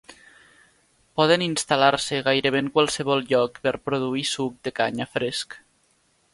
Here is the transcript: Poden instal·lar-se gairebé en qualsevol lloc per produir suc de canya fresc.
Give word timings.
Poden 1.21 1.43
instal·lar-se 1.47 2.21
gairebé 2.29 2.63
en 2.65 2.71
qualsevol 2.79 3.23
lloc 3.33 3.63
per 3.67 3.77
produir 3.91 4.27
suc 4.33 4.59
de 4.69 4.77
canya 4.81 5.11
fresc. 5.15 5.59